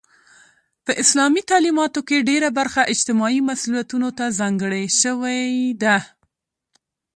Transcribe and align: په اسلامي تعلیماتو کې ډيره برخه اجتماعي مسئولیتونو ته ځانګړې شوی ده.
په 0.85 0.91
اسلامي 1.03 1.41
تعلیماتو 1.51 1.99
کې 2.07 2.25
ډيره 2.29 2.49
برخه 2.59 2.81
اجتماعي 2.93 3.39
مسئولیتونو 3.49 4.09
ته 4.17 4.25
ځانګړې 4.39 4.83
شوی 5.01 5.41
ده. 5.81 5.97